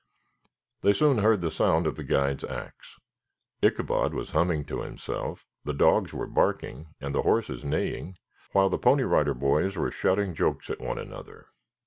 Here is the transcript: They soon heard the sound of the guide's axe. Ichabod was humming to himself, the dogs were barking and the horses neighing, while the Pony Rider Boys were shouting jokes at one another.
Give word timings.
They 0.81 0.93
soon 0.93 1.19
heard 1.19 1.41
the 1.41 1.51
sound 1.51 1.85
of 1.85 1.95
the 1.95 2.03
guide's 2.03 2.43
axe. 2.43 2.97
Ichabod 3.61 4.15
was 4.15 4.31
humming 4.31 4.65
to 4.65 4.81
himself, 4.81 5.45
the 5.63 5.75
dogs 5.75 6.11
were 6.11 6.25
barking 6.25 6.95
and 6.99 7.13
the 7.13 7.21
horses 7.21 7.63
neighing, 7.63 8.17
while 8.51 8.67
the 8.69 8.79
Pony 8.79 9.03
Rider 9.03 9.35
Boys 9.35 9.75
were 9.77 9.91
shouting 9.91 10.33
jokes 10.33 10.71
at 10.71 10.81
one 10.81 10.97
another. 10.97 11.49